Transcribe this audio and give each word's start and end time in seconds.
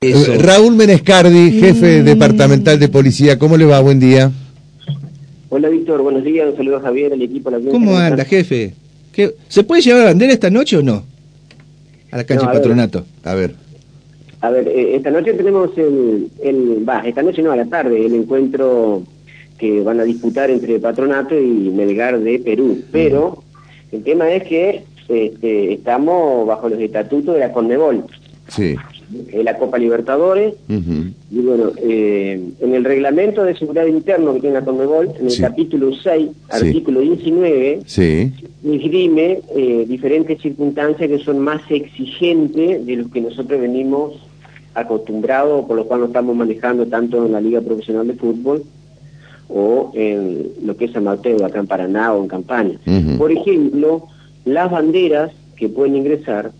Eh, 0.00 0.38
Raúl 0.38 0.76
Menescardi, 0.76 1.58
jefe 1.58 2.04
departamental 2.04 2.78
de 2.78 2.88
policía, 2.88 3.36
¿cómo 3.36 3.56
le 3.56 3.64
va? 3.64 3.80
Buen 3.80 3.98
día. 3.98 4.30
Hola 5.48 5.68
Víctor, 5.70 6.02
buenos 6.02 6.22
días, 6.22 6.48
un 6.48 6.56
saludo 6.56 6.76
a 6.76 6.82
Javier, 6.82 7.12
al 7.14 7.20
equipo. 7.20 7.50
La 7.50 7.58
¿Cómo 7.58 7.96
anda, 7.96 8.24
jefe? 8.24 8.74
¿Se 9.48 9.64
puede 9.64 9.82
llevar 9.82 10.02
la 10.02 10.06
bandera 10.10 10.32
esta 10.32 10.50
noche 10.50 10.76
o 10.76 10.82
no? 10.82 11.02
A 12.12 12.16
la 12.16 12.22
cancha 12.22 12.46
Patronato. 12.46 13.06
A 13.24 13.34
ver. 13.34 13.56
A 14.40 14.50
ver, 14.50 14.68
eh, 14.68 14.94
esta 14.94 15.10
noche 15.10 15.34
tenemos 15.34 15.76
el, 15.76 16.28
el, 16.44 16.88
va, 16.88 17.00
esta 17.00 17.24
noche 17.24 17.42
no, 17.42 17.50
a 17.50 17.56
la 17.56 17.66
tarde, 17.66 18.06
el 18.06 18.14
encuentro 18.14 19.02
que 19.58 19.80
van 19.80 19.98
a 19.98 20.04
disputar 20.04 20.48
entre 20.48 20.78
Patronato 20.78 21.36
y 21.36 21.72
Melgar 21.74 22.20
de 22.20 22.38
Perú. 22.38 22.84
Pero 22.92 23.42
el 23.90 24.04
tema 24.04 24.30
es 24.30 24.44
que 24.44 24.84
este, 25.08 25.72
estamos 25.72 26.46
bajo 26.46 26.68
los 26.68 26.78
estatutos 26.78 27.34
de 27.34 27.40
la 27.40 27.52
Conmebol. 27.52 28.04
Sí. 28.46 28.76
Eh, 29.32 29.42
la 29.42 29.56
Copa 29.56 29.78
Libertadores. 29.78 30.54
Y 30.68 31.38
bueno, 31.40 31.72
eh, 31.78 32.40
en 32.60 32.74
el 32.74 32.84
reglamento 32.84 33.42
de 33.42 33.56
seguridad 33.56 33.86
interno 33.86 34.34
que 34.34 34.40
tiene 34.40 34.56
la 34.56 34.64
Conmebol, 34.64 35.10
en 35.18 35.28
el 35.28 35.40
capítulo 35.40 35.94
6, 35.94 36.28
artículo 36.50 37.00
19, 37.00 37.80
sí. 37.86 38.32
esgrime 38.64 39.40
eh, 39.56 39.86
diferentes 39.88 40.42
circunstancias 40.42 41.08
que 41.08 41.18
son 41.20 41.38
más 41.38 41.62
exigentes 41.70 42.84
de 42.84 42.96
los 42.96 43.10
que 43.10 43.22
nosotros 43.22 43.60
venimos 43.60 44.14
acostumbrados, 44.74 45.64
por 45.64 45.76
lo 45.76 45.86
cual 45.86 46.00
nos 46.00 46.10
estamos 46.10 46.36
manejando 46.36 46.86
tanto 46.86 47.24
en 47.24 47.32
la 47.32 47.40
Liga 47.40 47.62
Profesional 47.62 48.06
de 48.06 48.14
Fútbol 48.14 48.62
o 49.48 49.90
en 49.94 50.48
lo 50.64 50.76
que 50.76 50.84
es 50.84 50.96
amateur, 50.96 51.42
acá 51.42 51.60
en 51.60 51.66
Paraná 51.66 52.12
o 52.12 52.22
en 52.22 52.28
Campaña. 52.28 52.78
Por 53.16 53.32
ejemplo, 53.32 54.06
las 54.44 54.70
banderas 54.70 55.32
que 55.56 55.70
pueden 55.70 55.96
ingresar 55.96 56.52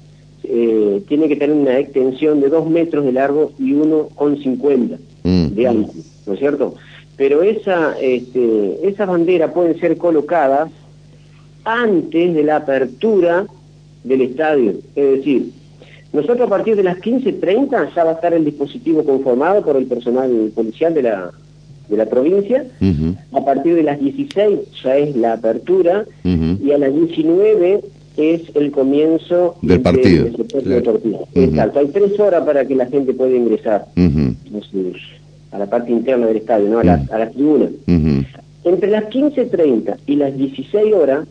eh, 0.45 1.03
tiene 1.09 1.29
que 1.29 1.37
tener 1.37 1.57
una 1.57 1.79
extensión 1.79 2.41
de 2.41 2.49
2 2.49 2.71
metros 2.71 3.05
de 3.05 3.13
largo 3.13 3.53
y 3.59 3.73
1,50 3.73 4.99
mm. 5.25 5.55
de 5.55 5.69
ancho, 5.69 5.93
¿no 6.27 6.33
es 6.33 6.39
cierto? 6.39 6.75
Pero 7.17 7.43
esa, 7.43 7.99
este, 8.01 8.89
esas 8.89 9.09
banderas 9.09 9.53
pueden 9.53 9.79
ser 9.81 9.97
colocadas 9.97 10.71
antes 11.65 12.35
de 12.35 12.45
la 12.45 12.57
apertura 12.57 13.47
del 14.05 14.23
estadio. 14.23 14.75
Es 14.95 15.19
decir, 15.19 15.51
nosotros 16.13 16.47
a 16.47 16.51
partir 16.51 16.77
de 16.77 16.85
las 16.85 16.99
15.30 16.99 17.95
ya 17.95 18.05
va 18.05 18.13
a 18.13 18.15
estar 18.15 18.33
el 18.33 18.45
dispositivo 18.45 19.05
conformado 19.05 19.63
por 19.63 19.77
el 19.77 19.87
personal 19.87 20.51
policial 20.55 20.95
de 20.95 21.03
la, 21.03 21.31
de 21.89 21.97
la 21.97 22.07
provincia. 22.07 22.65
A 23.33 23.45
partir 23.45 23.75
de 23.75 23.83
las 23.83 24.01
16 24.01 24.61
ya 24.83 24.97
es 24.97 25.17
la 25.17 25.35
apertura 25.35 26.05
y 26.25 26.73
a 26.73 26.79
las 26.79 26.95
19 26.95 27.81
es 28.19 28.43
el 28.55 28.71
comienzo 28.71 29.57
del 29.63 29.81
partido. 29.81 30.27
Exacto, 31.35 31.79
hay 31.79 31.87
tres 31.89 32.19
horas 32.19 32.45
para 32.45 32.67
que 32.67 32.75
la 32.75 32.87
gente 32.87 33.13
pueda 33.13 33.37
ingresar 33.37 33.87
a 35.51 35.59
la 35.59 35.67
parte 35.67 35.93
interna 35.93 36.27
del 36.27 36.37
estadio, 36.39 36.69
¿no? 36.69 36.79
a, 36.81 36.85
las, 36.85 37.11
a 37.11 37.19
las 37.19 37.33
tribunas. 37.33 37.71
Entre 37.87 38.91
las 38.91 39.05
15.30 39.05 39.97
y 40.07 40.17
las 40.17 40.37
16 40.37 40.95
horas 40.95 41.27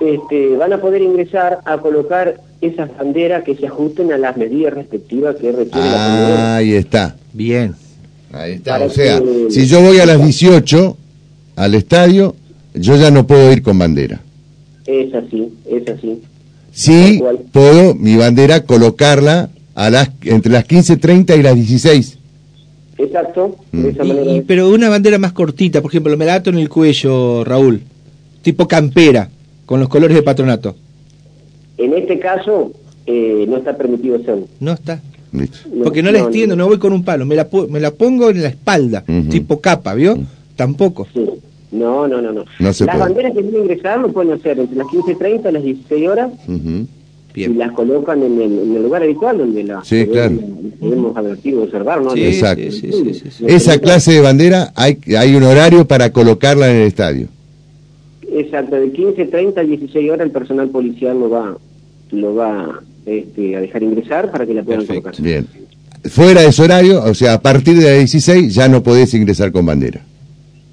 este, 0.00 0.56
van 0.56 0.72
a 0.72 0.80
poder 0.80 1.02
ingresar 1.02 1.60
a 1.64 1.78
colocar 1.78 2.40
esas 2.60 2.96
banderas 2.96 3.42
que 3.42 3.56
se 3.56 3.66
ajusten 3.66 4.12
a 4.12 4.18
las 4.18 4.36
medidas 4.36 4.72
respectivas 4.72 5.36
que 5.36 5.50
requiere 5.52 5.90
la 5.90 6.06
comunidad. 6.06 6.56
Ahí 6.56 6.74
está. 6.74 7.16
Bien. 7.32 7.74
Ahí 8.32 8.52
está. 8.52 8.80
o 8.80 8.90
sea, 8.90 9.20
si 9.50 9.66
yo 9.66 9.80
voy 9.82 9.98
a 9.98 10.06
las 10.06 10.22
18 10.22 10.96
al 11.56 11.74
estadio, 11.74 12.34
yo 12.74 12.96
ya 12.96 13.10
no 13.10 13.26
puedo 13.26 13.52
ir 13.52 13.62
con 13.62 13.78
bandera. 13.78 14.20
Es 14.92 15.14
así, 15.14 15.48
es 15.70 15.88
así. 15.88 16.20
Sí, 16.70 17.22
puedo 17.50 17.94
mi 17.94 18.16
bandera 18.16 18.64
colocarla 18.64 19.48
a 19.74 19.88
las 19.88 20.10
entre 20.24 20.52
las 20.52 20.68
15.30 20.68 21.38
y 21.38 21.42
las 21.42 21.54
16. 21.54 22.18
Exacto, 22.98 23.56
de 23.72 23.78
mm. 23.78 23.86
esa 23.86 24.04
manera. 24.04 24.44
pero 24.46 24.68
una 24.68 24.90
bandera 24.90 25.18
más 25.18 25.32
cortita, 25.32 25.80
por 25.80 25.90
ejemplo, 25.90 26.14
me 26.18 26.26
la 26.26 26.34
ato 26.34 26.50
en 26.50 26.58
el 26.58 26.68
cuello, 26.68 27.42
Raúl, 27.42 27.80
tipo 28.42 28.68
campera, 28.68 29.30
con 29.64 29.80
los 29.80 29.88
colores 29.88 30.14
de 30.14 30.22
patronato. 30.22 30.76
En 31.78 31.94
este 31.94 32.18
caso, 32.18 32.72
eh, 33.06 33.46
no 33.48 33.56
está 33.56 33.74
permitido 33.78 34.16
hacerlo. 34.16 34.46
No 34.60 34.72
está. 34.72 35.00
Porque 35.82 36.02
no, 36.02 36.12
la 36.12 36.18
extiendo, 36.18 36.54
no, 36.54 36.66
voy 36.66 36.78
con 36.78 36.92
un 36.92 37.02
palo, 37.02 37.24
me 37.24 37.34
la, 37.34 37.48
me 37.70 37.80
la 37.80 37.92
pongo 37.92 38.28
en 38.28 38.42
la 38.42 38.48
espalda, 38.48 39.02
tipo 39.30 39.58
capa, 39.62 39.94
¿vio? 39.94 40.18
Tampoco. 40.54 41.08
Sí. 41.14 41.26
No, 41.72 42.06
no, 42.06 42.20
no, 42.20 42.32
no. 42.32 42.44
las 42.58 42.80
banderas 42.80 43.32
que 43.32 43.42
tienen 43.42 43.62
ingresar 43.62 43.98
lo 43.98 44.12
pueden 44.12 44.32
hacer 44.32 44.58
entre 44.58 44.76
las 44.76 44.86
15.30 44.88 45.48
y 45.48 45.52
las 45.52 45.62
16 45.62 46.08
horas 46.08 46.30
y 47.34 47.48
las 47.48 47.72
colocan 47.72 48.22
en 48.22 48.40
el, 48.40 48.82
lugar 48.82 49.02
habitual 49.02 49.38
donde 49.38 49.64
la 49.64 49.82
sí, 49.82 50.06
claro. 50.06 50.34
podemos 50.78 51.16
advertir 51.16 51.54
o 51.54 51.62
observar, 51.62 52.02
¿no? 52.02 52.14
Exacto. 52.14 52.62
Esa 53.46 53.78
clase 53.78 54.12
de 54.12 54.20
bandera 54.20 54.72
hay, 54.74 54.98
hay 55.16 55.34
un 55.34 55.44
horario 55.44 55.86
para 55.86 56.12
colocarla 56.12 56.70
en 56.70 56.76
el 56.76 56.86
estadio. 56.88 57.28
Exacto, 58.30 58.76
de 58.76 58.92
15.30 58.92 59.58
a 59.58 59.62
16 59.62 60.10
horas 60.10 60.26
el 60.26 60.32
personal 60.32 60.68
policial 60.68 61.18
lo 61.18 61.30
va 61.30 61.56
lo 62.10 62.34
va 62.34 62.80
este, 63.06 63.56
a 63.56 63.60
dejar 63.60 63.82
ingresar 63.82 64.30
para 64.30 64.44
que 64.44 64.52
la 64.52 64.62
puedan 64.62 64.86
colocar. 64.86 65.14
Bien. 65.18 65.46
Fuera 66.04 66.42
de 66.42 66.48
ese 66.48 66.62
horario, 66.62 67.02
o 67.02 67.14
sea, 67.14 67.34
a 67.34 67.40
partir 67.40 67.78
de 67.78 67.84
las 67.84 67.98
16 67.98 68.54
ya 68.54 68.68
no 68.68 68.82
podés 68.82 69.14
ingresar 69.14 69.52
con 69.52 69.64
bandera. 69.64 70.02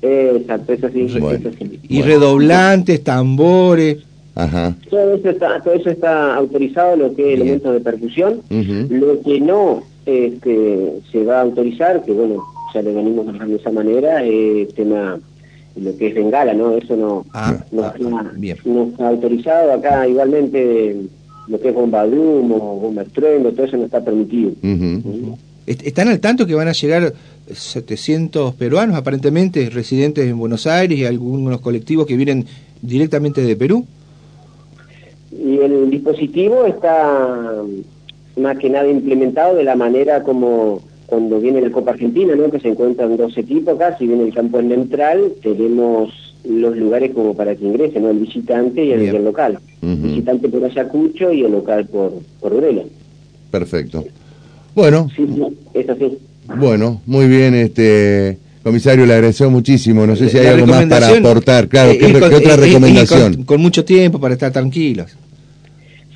Exacto, 0.02 0.74
eso 0.74 0.90
sí. 0.90 1.08
Y 1.88 2.02
redoblantes, 2.02 3.04
tambores. 3.04 3.98
Ajá. 4.36 4.76
Todo 4.90 5.16
eso 5.16 5.30
está, 5.30 5.62
todo 5.62 5.74
eso 5.74 5.90
está 5.90 6.36
autorizado, 6.36 6.96
lo 6.96 7.14
que 7.14 7.34
es 7.34 7.40
elementos 7.42 7.74
de 7.74 7.80
percusión. 7.82 8.42
Lo 8.50 9.22
que 9.22 9.42
no 9.42 9.84
este, 10.06 11.02
se 11.12 11.24
va 11.24 11.40
a 11.40 11.42
autorizar, 11.42 12.04
que 12.04 12.12
bueno, 12.14 12.44
ya 12.74 12.82
lo 12.82 12.94
venimos 12.94 13.26
de 13.26 13.56
esa 13.56 13.72
manera, 13.72 14.24
es 14.24 14.74
tema 14.74 15.20
lo 15.76 15.96
que 15.98 16.08
es 16.08 16.16
bengala, 16.16 16.54
¿no? 16.54 16.76
Eso 16.76 16.96
no, 16.96 17.26
ah, 17.34 17.58
no, 17.72 17.84
ah, 17.84 18.32
está 18.44 19.08
autorizado. 19.08 19.74
Acá 19.74 20.08
igualmente 20.08 20.96
lo 21.48 21.60
que 21.60 21.70
es 21.70 21.74
bomba 21.74 22.08
de 22.08 22.18
humo, 22.18 22.80
bomba 22.80 23.02
estruendo, 23.02 23.52
todo 23.52 23.66
eso 23.66 23.78
no 23.78 23.86
está 23.86 24.04
permitido. 24.04 24.52
¿Están 25.70 26.08
al 26.08 26.20
tanto 26.20 26.48
que 26.48 26.56
van 26.56 26.68
a 26.68 26.72
llegar 26.72 27.14
700 27.54 28.56
peruanos, 28.56 28.96
aparentemente 28.96 29.70
residentes 29.70 30.28
en 30.28 30.40
Buenos 30.40 30.66
Aires 30.66 30.98
y 30.98 31.06
algunos 31.06 31.62
colectivos 31.62 32.08
que 32.08 32.18
vienen 32.18 32.48
directamente 32.82 33.42
de 33.42 33.56
Perú? 33.56 33.86
Y 35.32 35.60
el 35.60 35.92
dispositivo 35.92 36.66
está 36.66 37.62
más 38.36 38.58
que 38.58 38.68
nada 38.72 38.90
implementado 38.90 39.56
de 39.56 39.64
la 39.64 39.76
manera 39.76 40.24
como 40.24 40.82
cuando 41.06 41.40
viene 41.40 41.62
la 41.62 41.70
Copa 41.70 41.92
Argentina, 41.92 42.36
¿no? 42.36 42.50
que 42.50 42.60
se 42.60 42.70
encuentran 42.70 43.16
dos 43.16 43.38
equipos 43.38 43.76
acá, 43.76 43.96
si 44.00 44.08
viene 44.08 44.24
el 44.24 44.34
campo 44.34 44.64
neutral, 44.64 45.34
tenemos 45.44 46.36
los 46.46 46.76
lugares 46.78 47.12
como 47.14 47.36
para 47.36 47.56
que 47.56 47.66
ingresen, 47.66 48.04
¿no? 48.04 48.10
el 48.10 48.18
visitante 48.18 48.86
y 48.86 48.92
el, 48.92 49.24
local. 49.24 49.60
Visitante 49.82 50.50
por 50.50 50.66
Ayacucho 50.66 51.32
y 51.32 51.44
el 51.44 51.52
local 51.52 51.86
por, 51.86 52.14
por 52.40 52.54
Perfecto. 53.52 54.04
Bueno. 54.76 55.10
Sí, 55.16 55.28
es 55.74 55.90
así. 55.90 56.18
Bueno, 56.58 57.02
muy 57.06 57.28
bien, 57.28 57.54
este 57.54 58.38
comisario, 58.64 59.06
le 59.06 59.14
agradeció 59.14 59.50
muchísimo. 59.50 60.06
No 60.06 60.16
sé 60.16 60.30
si 60.30 60.38
hay 60.38 60.48
algo 60.48 60.68
más 60.68 60.86
para 60.86 61.08
aportar. 61.08 61.68
Claro, 61.68 61.92
¿qué, 61.98 62.36
otra 62.36 62.56
recomendación? 62.56 63.44
Con, 63.44 63.62
mucho 63.62 63.86
tiempo 63.86 64.20
para 64.20 64.34
estar 64.34 64.52
tranquilos. 64.52 65.16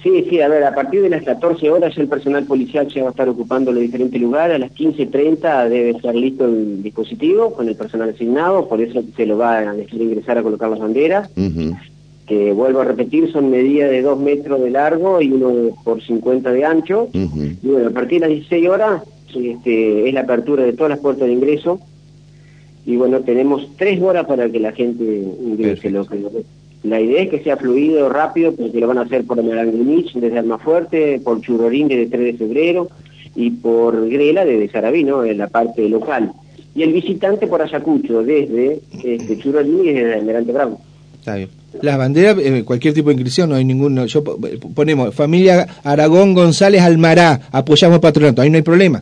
Sí, 0.02 0.26
sí, 0.30 0.42
a 0.42 0.50
ver, 0.50 0.66
a 0.66 0.76
partir 0.76 1.02
de 1.02 1.10
las 1.10 1.24
14 1.24 1.70
horas 1.70 1.98
el 1.98 2.10
personal 2.10 2.44
policial 2.44 2.92
se 2.92 3.02
va 3.02 3.08
a 3.08 3.12
estar 3.12 3.30
ocupando 3.30 3.72
los 3.72 3.82
diferentes 3.82 4.20
lugares. 4.20 4.58
A 4.58 4.60
las 4.60 4.72
15.30 4.74 5.70
debe 5.70 5.92
estar 5.92 6.14
listo 6.14 6.46
el 6.46 6.84
dispositivo 6.84 7.54
con 7.54 7.70
el 7.70 7.76
personal 7.76 8.10
asignado, 8.10 8.68
por 8.68 8.82
eso 8.82 9.02
se 9.16 9.26
lo 9.26 9.38
va 9.38 9.60
a 9.60 9.74
dejar 9.74 10.02
ingresar 10.02 10.38
a 10.38 10.44
colocar 10.44 10.70
las 10.70 10.80
banderas 10.80 11.30
que 12.28 12.54
vuelvo 12.54 12.82
a 12.82 12.86
repetir, 12.86 13.32
son 13.32 13.52
medidas 13.52 13.92
de 13.92 14.02
2 14.02 14.20
metros 14.20 14.62
de 14.62 14.70
largo 14.70 15.22
y 15.22 15.32
uno 15.32 15.76
por 15.84 16.02
50 16.02 16.52
de 16.52 16.66
ancho. 16.66 17.10
Y 17.14 17.68
bueno, 17.68 17.90
a 17.90 17.92
partir 17.92 18.22
de 18.22 18.28
las 18.28 18.36
16 18.36 18.70
horas 18.70 19.04
este, 19.36 20.08
es 20.08 20.14
la 20.14 20.22
apertura 20.22 20.64
de 20.64 20.74
todas 20.74 20.92
las 20.92 21.00
puertas 21.00 21.28
de 21.28 21.34
ingreso. 21.34 21.80
Y 22.86 22.96
bueno, 22.98 23.22
tenemos 23.22 23.68
3 23.78 24.02
horas 24.02 24.26
para 24.26 24.50
que 24.50 24.60
la 24.60 24.72
gente 24.72 25.04
ingrese. 25.04 25.90
Lo 25.90 26.06
que, 26.06 26.18
la 26.84 27.00
idea 27.00 27.24
es 27.24 27.30
que 27.30 27.40
sea 27.40 27.58
fluido, 27.58 28.10
rápido, 28.10 28.54
porque 28.54 28.80
lo 28.80 28.88
van 28.88 28.98
a 28.98 29.02
hacer 29.02 29.26
por 29.26 29.42
Marangunich 29.42 30.14
desde 30.14 30.40
Almafuerte, 30.40 31.22
por 31.24 31.40
Churorín 31.42 31.88
desde 31.88 32.08
3 32.08 32.26
de 32.26 32.34
febrero 32.34 32.90
y 33.36 33.52
por 33.52 34.10
Grela 34.10 34.46
desde 34.46 34.70
Sarabí, 34.70 35.02
en 35.02 35.38
la 35.38 35.48
parte 35.48 35.88
local. 35.88 36.34
Y 36.76 36.84
el 36.84 36.92
visitante 36.92 37.48
por 37.48 37.62
Ayacucho, 37.62 38.24
desde 38.24 38.82
este, 39.04 39.38
Churorín 39.38 39.86
y 39.86 39.94
desde 39.94 40.16
Almirante 40.16 40.52
Brown. 40.52 40.78
Está 41.24 41.36
bien. 41.36 41.48
Las 41.82 41.98
banderas, 41.98 42.38
eh, 42.38 42.64
cualquier 42.66 42.94
tipo 42.94 43.08
de 43.08 43.14
inscripción, 43.14 43.50
no 43.50 43.56
hay 43.56 43.64
ninguno. 43.64 44.06
Yo 44.08 44.22
ponemos 44.76 45.16
familia 45.16 45.66
Aragón 45.86 46.34
González 46.34 46.82
Almará, 46.82 47.40
apoyamos 47.50 48.00
patronato, 48.00 48.42
ahí 48.42 48.50
no 48.50 48.58
hay 48.58 48.62
problema. 48.62 49.02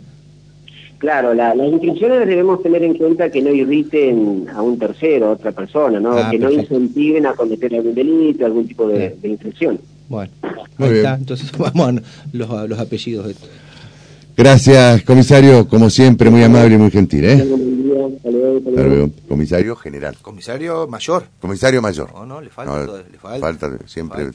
Claro, 0.99 1.33
las 1.33 1.55
inscripciones 1.57 2.27
debemos 2.27 2.61
tener 2.61 2.83
en 2.83 2.93
cuenta 2.93 3.31
que 3.31 3.41
no 3.41 3.49
irriten 3.49 4.45
a 4.53 4.61
un 4.61 4.77
tercero, 4.77 5.29
a 5.29 5.31
otra 5.31 5.51
persona, 5.51 5.99
¿no? 5.99 6.11
Ah, 6.11 6.29
que 6.29 6.37
no 6.37 6.51
incentiven 6.51 7.25
a 7.25 7.33
cometer 7.33 7.73
algún 7.73 7.95
delito, 7.95 8.45
algún 8.45 8.67
tipo 8.67 8.87
de, 8.87 9.15
inscripción. 9.23 9.79
Bueno, 10.07 10.31
ahí 10.77 10.97
está. 10.97 11.15
Entonces 11.15 11.51
vamos 11.57 11.89
a 11.89 12.01
los, 12.33 12.69
los 12.69 12.79
apellidos. 12.79 13.35
Gracias, 14.37 15.01
comisario, 15.01 15.67
como 15.67 15.89
siempre, 15.89 16.29
muy 16.29 16.43
amable 16.43 16.75
y 16.75 16.77
muy 16.77 16.91
gentil. 16.91 17.25
¿eh? 17.25 17.47
Comisario 19.27 19.75
general. 19.75 20.17
Comisario 20.21 20.87
mayor. 20.87 21.25
Comisario 21.39 21.81
mayor. 21.81 22.13
No, 22.13 22.25
no, 22.25 22.41
le 22.41 22.49
falta. 22.49 23.03
le 23.11 23.17
falta, 23.17 23.69
siempre. 23.85 24.31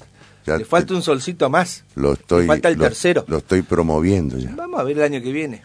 le 0.46 0.64
falta 0.64 0.94
un 0.94 1.02
solcito 1.02 1.50
más. 1.50 1.84
Lo 1.94 2.12
estoy, 2.12 2.42
le 2.42 2.48
falta 2.48 2.68
el 2.68 2.78
tercero. 2.78 3.24
Lo 3.28 3.38
estoy 3.38 3.62
promoviendo 3.62 4.38
ya. 4.38 4.54
Vamos 4.54 4.80
a 4.80 4.84
ver 4.84 4.96
el 4.96 5.02
año 5.02 5.22
que 5.22 5.32
viene. 5.32 5.62